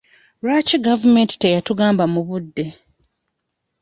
Lwaki 0.43 0.75
gavumenti 0.87 1.35
teyatugamba 1.37 2.03
mu 2.13 2.21
budde? 2.27 2.65